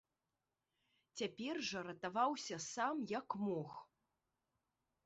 [1.21, 3.69] Цяпер жа ратаваўся сам як мог.